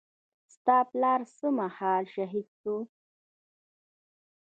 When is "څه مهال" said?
1.35-2.03